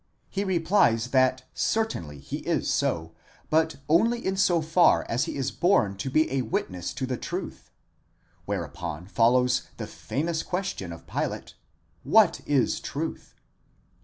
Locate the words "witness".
6.41-6.91